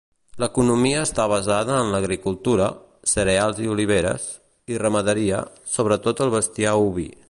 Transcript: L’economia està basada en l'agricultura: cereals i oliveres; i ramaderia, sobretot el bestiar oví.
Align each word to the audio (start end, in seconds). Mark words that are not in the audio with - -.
L’economia 0.43 1.01
està 1.07 1.25
basada 1.31 1.75
en 1.81 1.91
l'agricultura: 1.95 2.71
cereals 3.13 3.61
i 3.67 3.71
oliveres; 3.77 4.27
i 4.75 4.83
ramaderia, 4.87 5.45
sobretot 5.77 6.27
el 6.29 6.39
bestiar 6.39 6.79
oví. 6.87 7.11